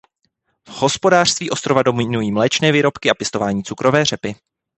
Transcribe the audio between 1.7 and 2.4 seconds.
dominují